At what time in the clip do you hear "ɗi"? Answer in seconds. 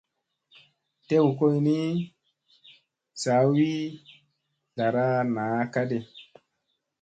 5.89-5.99